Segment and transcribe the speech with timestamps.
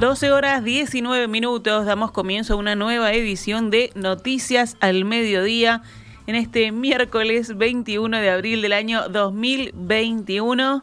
[0.00, 5.82] 12 horas 19 minutos, damos comienzo a una nueva edición de Noticias al Mediodía
[6.26, 10.82] en este miércoles 21 de abril del año 2021.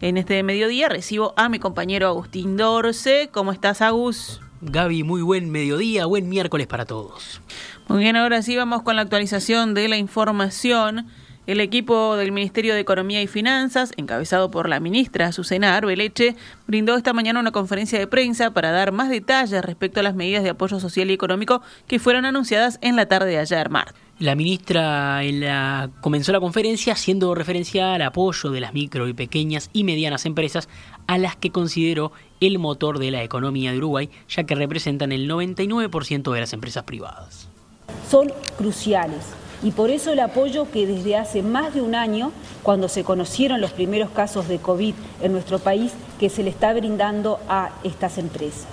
[0.00, 3.30] En este mediodía recibo a mi compañero Agustín Dorce.
[3.32, 4.40] ¿Cómo estás, Agus?
[4.60, 7.40] Gaby, muy buen mediodía, buen miércoles para todos.
[7.88, 11.08] Muy bien, ahora sí vamos con la actualización de la información.
[11.46, 16.34] El equipo del Ministerio de Economía y Finanzas, encabezado por la ministra Susana Arbeleche,
[16.66, 20.42] brindó esta mañana una conferencia de prensa para dar más detalles respecto a las medidas
[20.42, 23.94] de apoyo social y económico que fueron anunciadas en la tarde de ayer, martes.
[24.18, 29.12] La ministra en la, comenzó la conferencia haciendo referencia al apoyo de las micro y
[29.12, 30.68] pequeñas y medianas empresas
[31.06, 32.10] a las que consideró
[32.40, 36.82] el motor de la economía de Uruguay, ya que representan el 99% de las empresas
[36.82, 37.48] privadas.
[38.10, 42.88] Son cruciales y por eso el apoyo que desde hace más de un año, cuando
[42.88, 47.38] se conocieron los primeros casos de COVID en nuestro país, que se le está brindando
[47.48, 48.66] a estas empresas.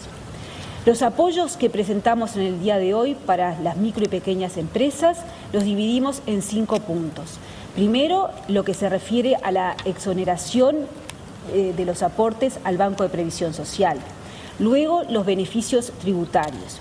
[0.85, 5.19] Los apoyos que presentamos en el día de hoy para las micro y pequeñas empresas
[5.53, 7.37] los dividimos en cinco puntos.
[7.73, 10.75] Primero, lo que se refiere a la exoneración
[11.53, 13.97] eh, de los aportes al Banco de Previsión Social.
[14.59, 16.79] Luego, los beneficios tributarios.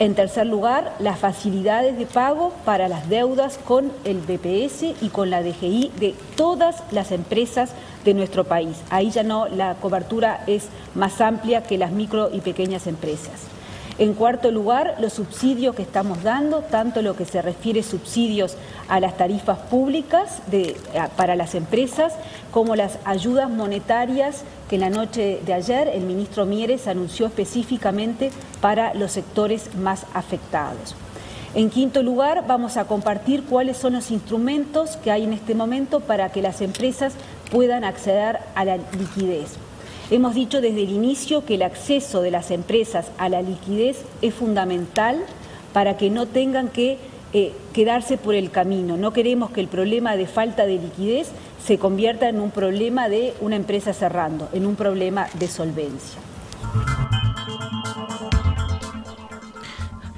[0.00, 5.28] En tercer lugar, las facilidades de pago para las deudas con el BPS y con
[5.28, 7.74] la DGI de todas las empresas
[8.06, 8.78] de nuestro país.
[8.88, 13.42] Ahí ya no, la cobertura es más amplia que las micro y pequeñas empresas.
[14.00, 18.56] En cuarto lugar, los subsidios que estamos dando, tanto lo que se refiere subsidios
[18.88, 20.38] a las tarifas públicas
[21.18, 22.14] para las empresas,
[22.50, 28.30] como las ayudas monetarias que en la noche de ayer el ministro Mieres anunció específicamente
[28.62, 30.94] para los sectores más afectados.
[31.54, 36.00] En quinto lugar, vamos a compartir cuáles son los instrumentos que hay en este momento
[36.00, 37.12] para que las empresas
[37.50, 39.58] puedan acceder a la liquidez.
[40.10, 44.34] Hemos dicho desde el inicio que el acceso de las empresas a la liquidez es
[44.34, 45.20] fundamental
[45.72, 46.98] para que no tengan que
[47.32, 48.96] eh, quedarse por el camino.
[48.96, 51.28] No queremos que el problema de falta de liquidez
[51.64, 56.20] se convierta en un problema de una empresa cerrando, en un problema de solvencia.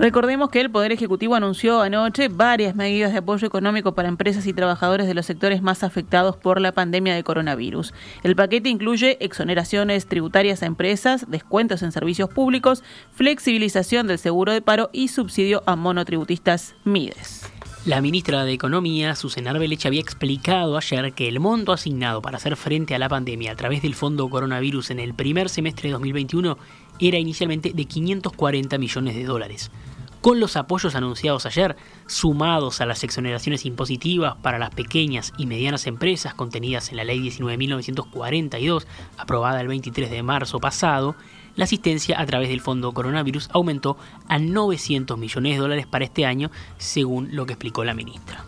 [0.02, 4.52] Recordemos que el Poder Ejecutivo anunció anoche varias medidas de apoyo económico para empresas y
[4.52, 7.94] trabajadores de los sectores más afectados por la pandemia de coronavirus.
[8.24, 12.82] El paquete incluye exoneraciones tributarias a empresas, descuentos en servicios públicos,
[13.12, 17.51] flexibilización del seguro de paro y subsidio a monotributistas MIDES.
[17.84, 22.54] La ministra de Economía, Susana Arbeleche, había explicado ayer que el monto asignado para hacer
[22.54, 26.58] frente a la pandemia a través del Fondo Coronavirus en el primer semestre de 2021
[27.00, 29.72] era inicialmente de 540 millones de dólares.
[30.20, 31.74] Con los apoyos anunciados ayer,
[32.06, 37.18] sumados a las exoneraciones impositivas para las pequeñas y medianas empresas contenidas en la Ley
[37.18, 38.86] 19.942,
[39.18, 41.16] aprobada el 23 de marzo pasado,
[41.56, 43.96] la asistencia a través del Fondo Coronavirus aumentó
[44.28, 48.44] a 900 millones de dólares para este año, según lo que explicó la ministra.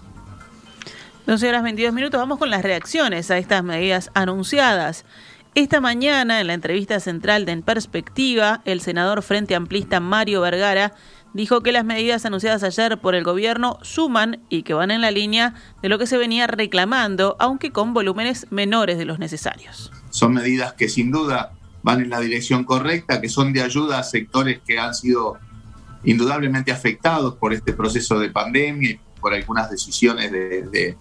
[1.26, 5.06] 12 horas 22 minutos, vamos con las reacciones a estas medidas anunciadas.
[5.54, 10.94] Esta mañana, en la entrevista central de En Perspectiva, el senador Frente Amplista Mario Vergara
[11.32, 15.10] dijo que las medidas anunciadas ayer por el gobierno suman y que van en la
[15.10, 19.92] línea de lo que se venía reclamando, aunque con volúmenes menores de los necesarios.
[20.10, 21.52] Son medidas que sin duda
[21.84, 25.38] van en la dirección correcta, que son de ayuda a sectores que han sido
[26.02, 30.96] indudablemente afectados por este proceso de pandemia y por algunas decisiones de,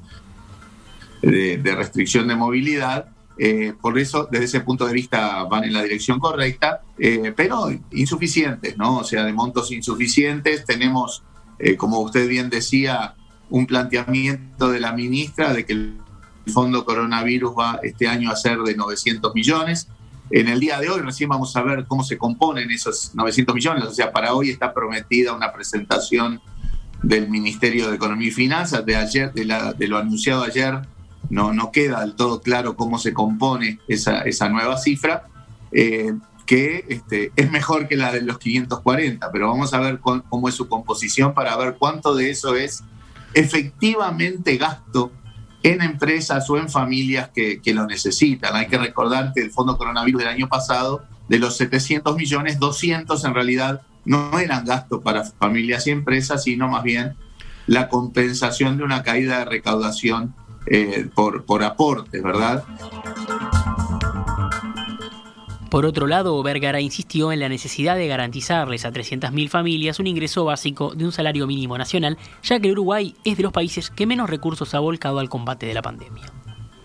[1.21, 3.07] de restricción de movilidad
[3.37, 7.71] eh, por eso, desde ese punto de vista, van en la dirección correcta, eh, pero
[7.91, 8.99] insuficientes, ¿no?
[8.99, 10.65] O sea, de montos insuficientes.
[10.65, 11.23] Tenemos,
[11.59, 13.15] eh, como usted bien decía,
[13.49, 15.97] un planteamiento de la ministra de que el
[16.53, 19.87] fondo coronavirus va este año a ser de 900 millones.
[20.29, 23.83] En el día de hoy recién vamos a ver cómo se componen esos 900 millones.
[23.83, 26.41] O sea, para hoy está prometida una presentación
[27.01, 30.81] del Ministerio de Economía y Finanzas de ayer, de lo anunciado ayer
[31.29, 35.27] no, no queda del todo claro cómo se compone esa, nueva cifra,
[35.71, 36.13] eh,
[36.45, 40.55] que este, es mejor que la de los 540, pero vamos a ver cómo es
[40.55, 42.83] su composición para ver cuánto de eso es
[43.33, 45.11] efectivamente gasto
[45.63, 48.55] en empresas o en familias que, que, lo necesitan.
[48.55, 53.23] Hay que recordar que el Fondo Coronavirus del año pasado, de los 700 millones, 200
[53.23, 57.15] en realidad no eran gastos para familias y empresas, sino más bien
[57.67, 62.63] la compensación de una caída de recaudación eh, por, por aportes, ¿verdad?
[65.73, 70.45] Por otro lado, Vergara insistió en la necesidad de garantizarles a 300.000 familias un ingreso
[70.45, 74.29] básico de un salario mínimo nacional, ya que Uruguay es de los países que menos
[74.29, 76.31] recursos ha volcado al combate de la pandemia.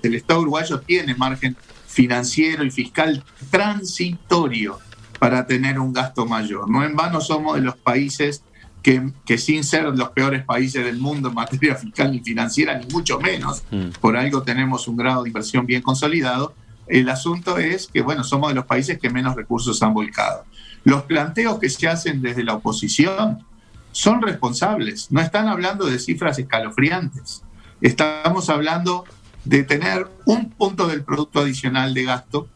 [0.03, 1.55] El Estado uruguayo tiene margen
[1.87, 4.79] financiero y fiscal transitorio
[5.19, 6.71] para tener un gasto mayor.
[6.71, 8.43] No en vano somos de los países
[8.83, 12.87] que, que, sin ser los peores países del mundo en materia fiscal y financiera, ni
[12.87, 14.01] mucho menos, mm.
[14.01, 16.55] por algo tenemos un grado de inversión bien consolidado,
[16.89, 20.45] el asunto es que, bueno, somos de los países que menos recursos han volcado.
[20.85, 23.45] Los planteos que se hacen desde la oposición
[23.93, 27.43] son responsables, no están hablando de cifras escalofriantes,
[27.81, 29.05] estamos hablando
[29.45, 32.49] de tener un punto del producto adicional de gasto,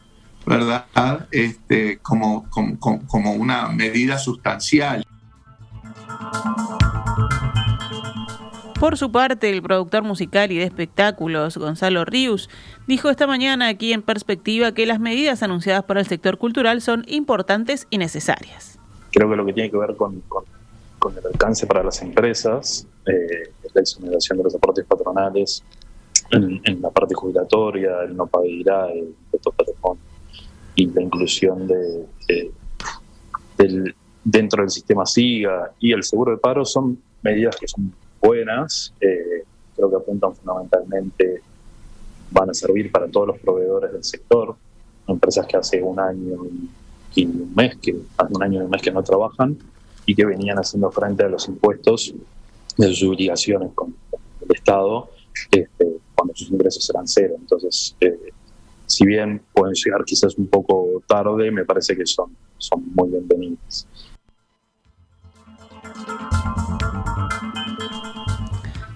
[0.45, 0.85] ¿verdad?
[1.31, 2.47] Este, como,
[3.35, 5.05] una medida sustancial.
[8.83, 12.49] Por su parte, el productor musical y de espectáculos, Gonzalo Rius,
[12.85, 17.05] dijo esta mañana aquí en Perspectiva que las medidas anunciadas para el sector cultural son
[17.07, 18.77] importantes y necesarias.
[19.13, 20.21] Creo que lo que tiene que ver con,
[21.17, 25.63] el alcance para las empresas, eh, la exoneración de los aportes patronales,
[26.31, 29.15] en, la parte jubilatoria, el no pagar el
[29.55, 30.03] patrimonio
[30.75, 32.05] y la inclusión de,
[33.57, 33.95] del,
[34.25, 37.93] dentro del sistema SIGA y el seguro de paro son medidas que son
[38.23, 39.43] buenas, eh,
[39.75, 41.41] creo que apuntan fundamentalmente,
[42.31, 44.55] van a servir para todos los proveedores del sector,
[45.07, 46.37] empresas que hace un año
[47.13, 49.57] y un mes, que hace un año y un mes que no trabajan
[50.05, 52.13] y que venían haciendo frente a los impuestos
[52.77, 53.93] de sus obligaciones con
[54.41, 55.09] el Estado
[55.51, 57.35] este, cuando sus ingresos eran cero.
[57.37, 58.31] Entonces, eh,
[58.85, 63.87] si bien pueden llegar quizás un poco tarde, me parece que son, son muy bienvenidas.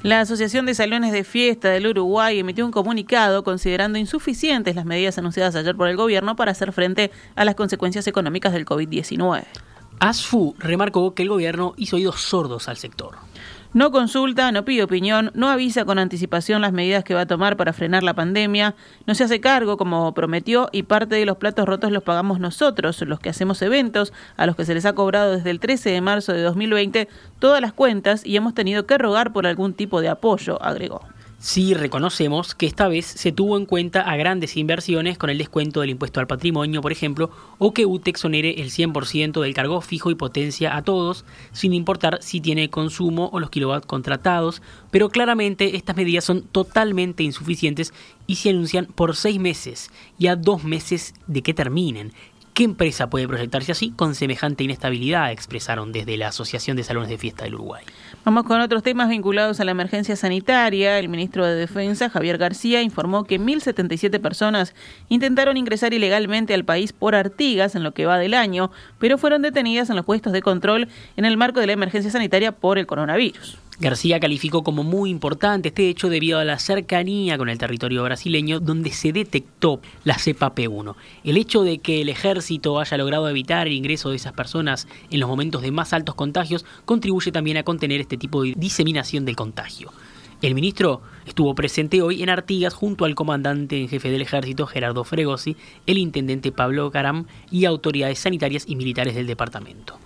[0.07, 5.17] La Asociación de Salones de Fiesta del Uruguay emitió un comunicado considerando insuficientes las medidas
[5.17, 9.43] anunciadas ayer por el gobierno para hacer frente a las consecuencias económicas del COVID-19.
[9.99, 13.15] ASFU remarcó que el gobierno hizo oídos sordos al sector.
[13.77, 17.57] No consulta, no pide opinión, no avisa con anticipación las medidas que va a tomar
[17.57, 18.73] para frenar la pandemia,
[19.05, 22.99] no se hace cargo como prometió y parte de los platos rotos los pagamos nosotros,
[23.03, 26.01] los que hacemos eventos, a los que se les ha cobrado desde el 13 de
[26.01, 27.07] marzo de 2020
[27.37, 31.03] todas las cuentas y hemos tenido que rogar por algún tipo de apoyo, agregó.
[31.39, 35.81] Sí reconocemos que esta vez se tuvo en cuenta a grandes inversiones con el descuento
[35.81, 37.29] del impuesto al patrimonio, por ejemplo,
[37.59, 42.17] o que UTEX onere el 100% del cargo fijo y potencia a todos, sin importar
[42.23, 47.93] si tiene consumo o los kilowatts contratados, pero claramente estas medidas son totalmente insuficientes
[48.25, 52.13] y se anuncian por seis meses y a dos meses de que terminen.
[52.55, 55.31] ¿Qué empresa puede proyectarse así con semejante inestabilidad?
[55.31, 57.83] expresaron desde la Asociación de Salones de Fiesta del Uruguay.
[58.27, 60.99] Vamos con otros temas vinculados a la emergencia sanitaria.
[60.99, 64.75] El ministro de Defensa, Javier García, informó que 1.077 personas
[65.07, 68.69] intentaron ingresar ilegalmente al país por Artigas en lo que va del año,
[68.99, 72.51] pero fueron detenidas en los puestos de control en el marco de la emergencia sanitaria
[72.51, 73.59] por el coronavirus.
[73.79, 78.59] García calificó como muy importante este hecho debido a la cercanía con el territorio brasileño
[78.59, 80.95] donde se detectó la cepa P1.
[81.23, 85.19] El hecho de que el ejército haya logrado evitar el ingreso de esas personas en
[85.19, 89.35] los momentos de más altos contagios contribuye también a contener este tipo de diseminación del
[89.35, 89.91] contagio.
[90.41, 95.03] El ministro estuvo presente hoy en Artigas junto al comandante en jefe del ejército Gerardo
[95.03, 99.99] Fregosi, el intendente Pablo Caram y autoridades sanitarias y militares del departamento.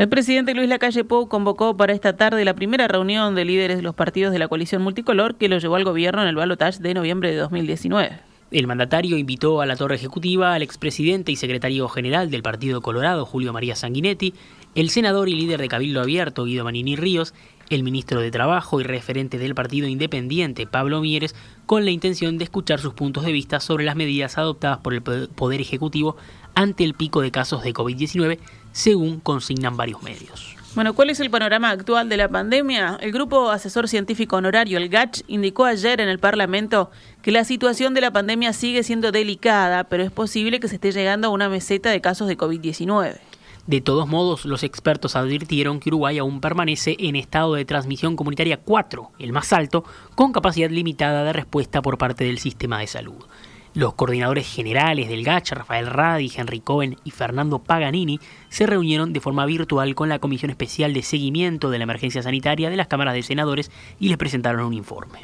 [0.00, 3.82] El presidente Luis Lacalle Pou convocó para esta tarde la primera reunión de líderes de
[3.82, 6.94] los partidos de la coalición multicolor que lo llevó al gobierno en el balotaje de
[6.94, 8.18] noviembre de 2019.
[8.50, 13.26] El mandatario invitó a la torre ejecutiva al expresidente y secretario general del Partido Colorado,
[13.26, 14.32] Julio María Sanguinetti,
[14.74, 17.34] el senador y líder de Cabildo Abierto, Guido Manini Ríos,
[17.68, 22.44] el ministro de Trabajo y referente del Partido Independiente, Pablo Mieres, con la intención de
[22.44, 26.16] escuchar sus puntos de vista sobre las medidas adoptadas por el Poder Ejecutivo
[26.54, 28.38] ante el pico de casos de COVID-19
[28.72, 30.56] según consignan varios medios.
[30.74, 32.96] Bueno, ¿cuál es el panorama actual de la pandemia?
[33.00, 37.92] El Grupo Asesor Científico Honorario, el GACH, indicó ayer en el Parlamento que la situación
[37.92, 41.48] de la pandemia sigue siendo delicada, pero es posible que se esté llegando a una
[41.48, 43.18] meseta de casos de COVID-19.
[43.66, 48.56] De todos modos, los expertos advirtieron que Uruguay aún permanece en estado de transmisión comunitaria
[48.56, 49.84] 4, el más alto,
[50.14, 53.24] con capacidad limitada de respuesta por parte del sistema de salud.
[53.72, 59.20] Los coordinadores generales del GACH, Rafael Radi, Henry Cohen y Fernando Paganini, se reunieron de
[59.20, 63.14] forma virtual con la Comisión Especial de Seguimiento de la Emergencia Sanitaria de las Cámaras
[63.14, 65.20] de Senadores y les presentaron un informe.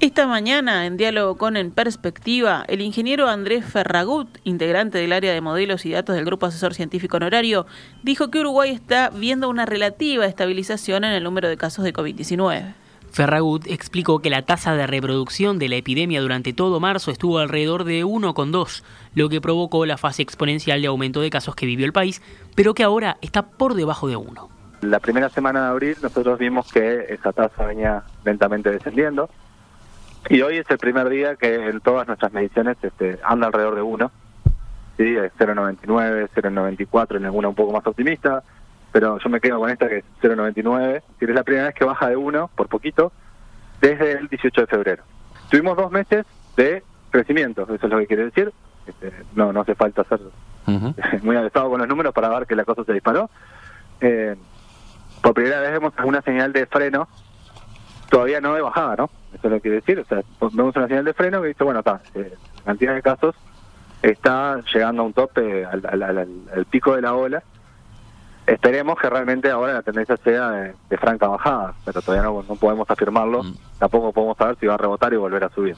[0.00, 5.42] Esta mañana, en diálogo con En Perspectiva, el ingeniero Andrés Ferragut, integrante del área de
[5.42, 7.66] modelos y datos del Grupo Asesor Científico Honorario,
[8.02, 12.72] dijo que Uruguay está viendo una relativa estabilización en el número de casos de COVID-19.
[13.10, 17.84] Ferragut explicó que la tasa de reproducción de la epidemia durante todo marzo estuvo alrededor
[17.84, 21.92] de 1,2, lo que provocó la fase exponencial de aumento de casos que vivió el
[21.92, 22.22] país,
[22.54, 24.48] pero que ahora está por debajo de 1.
[24.82, 29.28] La primera semana de abril nosotros vimos que esa tasa venía lentamente descendiendo
[30.28, 33.82] y hoy es el primer día que en todas nuestras mediciones este, anda alrededor de
[33.82, 34.10] 1
[34.96, 35.04] ¿sí?
[35.04, 38.42] 0,99, 0,94, en alguna un poco más optimista,
[38.92, 42.08] pero yo me quedo con esta que es 0,99, es la primera vez que baja
[42.08, 43.12] de 1 por poquito
[43.80, 45.02] desde el 18 de febrero.
[45.50, 48.52] Tuvimos dos meses de crecimiento, eso es lo que quiere decir,
[48.86, 50.20] este, no, no hace falta ser
[51.22, 53.30] muy adestado con los números para ver que la cosa se disparó.
[54.00, 54.36] Eh,
[55.22, 57.08] por primera vez vemos una señal de freno,
[58.08, 59.10] todavía no de bajada, ¿no?
[59.34, 61.64] Eso es lo que quiere decir, o sea, vemos una señal de freno que dice,
[61.64, 63.34] bueno, está, eh, cantidad de casos
[64.02, 67.42] está llegando a un tope, al, al, pico de la ola.
[68.50, 72.90] Esperemos que realmente ahora la tendencia sea de, franca bajada, pero todavía no, no podemos
[72.90, 73.44] afirmarlo.
[73.44, 73.54] Mm.
[73.78, 75.76] Tampoco podemos saber si va a rebotar y volver a subir.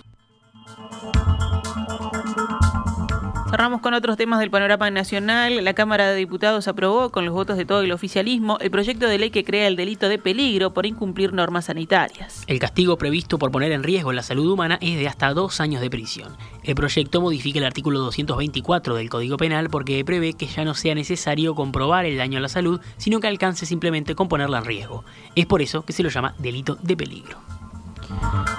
[3.53, 5.63] Cerramos con otros temas del panorama nacional.
[5.63, 9.19] La Cámara de Diputados aprobó, con los votos de todo el oficialismo, el proyecto de
[9.19, 12.45] ley que crea el delito de peligro por incumplir normas sanitarias.
[12.47, 15.83] El castigo previsto por poner en riesgo la salud humana es de hasta dos años
[15.83, 16.35] de prisión.
[16.63, 20.95] El proyecto modifica el artículo 224 del Código Penal porque prevé que ya no sea
[20.95, 25.05] necesario comprobar el daño a la salud, sino que alcance simplemente con ponerla en riesgo.
[25.37, 27.62] Es por eso que se lo llama delito de peligro.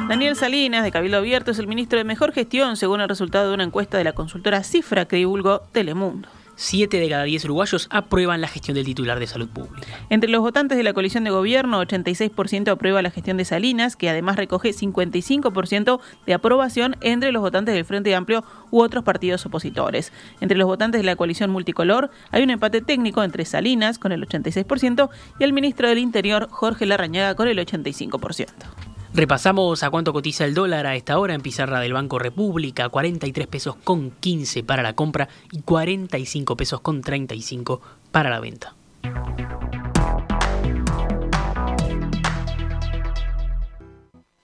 [0.07, 3.53] Daniel Salinas, de Cabildo Abierto, es el ministro de Mejor Gestión, según el resultado de
[3.53, 6.29] una encuesta de la consultora Cifra que divulgó Telemundo.
[6.55, 9.87] Siete de cada diez uruguayos aprueban la gestión del titular de salud pública.
[10.09, 14.09] Entre los votantes de la coalición de gobierno, 86% aprueba la gestión de Salinas, que
[14.09, 20.13] además recoge 55% de aprobación entre los votantes del Frente Amplio u otros partidos opositores.
[20.41, 24.27] Entre los votantes de la coalición multicolor hay un empate técnico entre Salinas, con el
[24.27, 25.09] 86%,
[25.39, 28.92] y el ministro del Interior, Jorge Larrañaga, con el 85%.
[29.15, 33.45] Repasamos a cuánto cotiza el dólar a esta hora en pizarra del Banco República, 43
[33.45, 37.79] pesos con 15 para la compra y 45 pesos con 35
[38.11, 38.75] para la venta.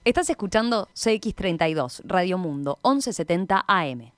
[0.04, 4.12] Estás escuchando CX32, Radio Mundo, 1170 AM.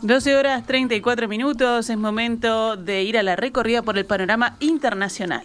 [0.00, 5.44] 12 horas 34 minutos, es momento de ir a la recorrida por el panorama internacional.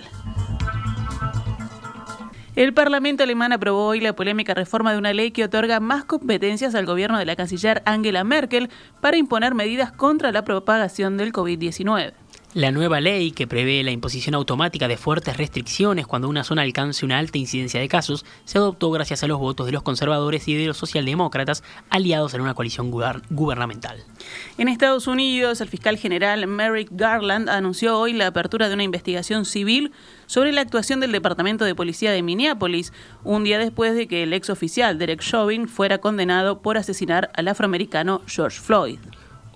[2.58, 6.74] El Parlamento alemán aprobó hoy la polémica reforma de una ley que otorga más competencias
[6.74, 12.14] al gobierno de la canciller Angela Merkel para imponer medidas contra la propagación del COVID-19.
[12.54, 17.06] La nueva ley, que prevé la imposición automática de fuertes restricciones cuando una zona alcance
[17.06, 20.56] una alta incidencia de casos, se adoptó gracias a los votos de los conservadores y
[20.56, 24.02] de los socialdemócratas aliados en una coalición gubernamental.
[24.58, 29.44] En Estados Unidos, el fiscal general Merrick Garland anunció hoy la apertura de una investigación
[29.44, 29.92] civil
[30.26, 32.94] sobre la actuación del Departamento de Policía de Minneapolis,
[33.26, 37.50] un día después de que el ex oficial Derek Chauvin fuera condenado por asesinar al
[37.50, 39.00] afroamericano George Floyd.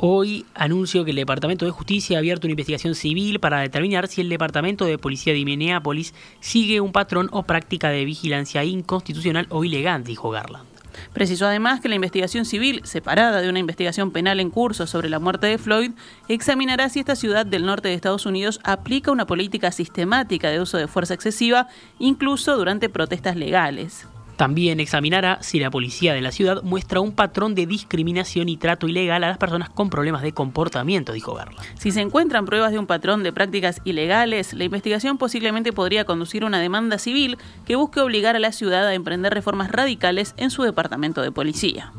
[0.04, 4.22] Hoy anuncio que el Departamento de Justicia ha abierto una investigación civil para determinar si
[4.22, 9.64] el Departamento de Policía de Minneapolis sigue un patrón o práctica de vigilancia inconstitucional o
[9.64, 10.66] ilegal, dijo Garland.
[11.14, 15.20] Precisó además que la investigación civil, separada de una investigación penal en curso sobre la
[15.20, 15.92] muerte de Floyd,
[16.28, 20.80] examinará si esta ciudad del norte de Estados Unidos aplica una política sistemática de uso
[20.80, 21.68] de fuerza excesiva,
[22.00, 24.08] incluso durante protestas legales.
[24.42, 28.88] También examinará si la policía de la ciudad muestra un patrón de discriminación y trato
[28.88, 31.60] ilegal a las personas con problemas de comportamiento, dijo Garland.
[31.78, 36.42] Si se encuentran pruebas de un patrón de prácticas ilegales, la investigación posiblemente podría conducir
[36.42, 40.50] a una demanda civil que busque obligar a la ciudad a emprender reformas radicales en
[40.50, 41.92] su departamento de policía.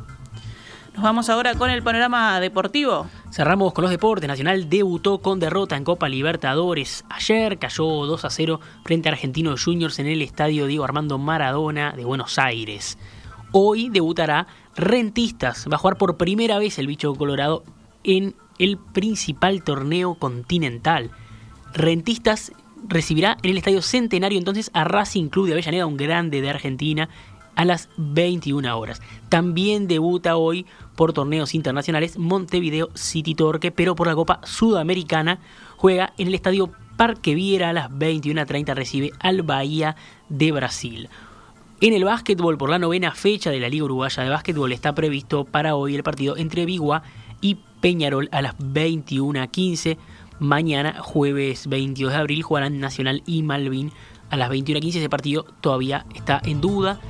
[0.95, 3.07] Nos vamos ahora con el panorama deportivo.
[3.33, 4.29] Cerramos con los deportes.
[4.29, 7.03] Nacional debutó con derrota en Copa Libertadores.
[7.09, 11.93] Ayer cayó 2 a 0 frente a Argentinos Juniors en el estadio Diego Armando Maradona
[11.93, 12.99] de Buenos Aires.
[13.51, 15.67] Hoy debutará Rentistas.
[15.67, 17.65] Va a jugar por primera vez el bicho colorado
[18.05, 21.11] en el principal torneo continental.
[21.73, 22.53] Rentistas
[22.87, 27.09] recibirá en el estadio Centenario entonces a Racing Club de Avellaneda, un grande de Argentina,
[27.55, 29.01] a las 21 horas.
[29.29, 35.39] También debuta hoy por torneos internacionales Montevideo City Torque, pero por la Copa Sudamericana
[35.77, 39.97] juega en el estadio Parque Viera a las 21.30 recibe al Bahía
[40.29, 41.09] de Brasil.
[41.81, 45.45] En el básquetbol, por la novena fecha de la Liga Uruguaya de Básquetbol, está previsto
[45.45, 47.03] para hoy el partido entre Bigua
[47.41, 49.97] y Peñarol a las 21.15.
[50.39, 53.91] Mañana, jueves 22 de abril, jugarán Nacional y Malvin
[54.31, 54.89] a las 21.15.
[54.99, 57.01] Ese partido todavía está en duda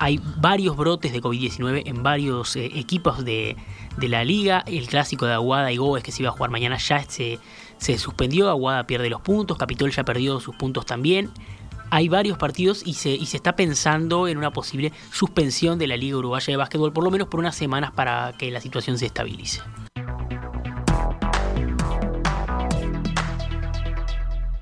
[0.00, 3.54] hay varios brotes de COVID-19 en varios eh, equipos de,
[4.00, 4.64] la liga.
[4.66, 7.38] El clásico de Aguada y Gómez que se iba a jugar mañana ya se,
[7.76, 8.48] se suspendió.
[8.48, 11.30] Aguada pierde los puntos, Capitol ya perdió sus puntos también.
[11.90, 15.98] Hay varios partidos y se, y se está pensando en una posible suspensión de la
[15.98, 19.04] Liga Uruguaya de Básquetbol, por lo menos por unas semanas para que la situación se
[19.04, 19.60] estabilice.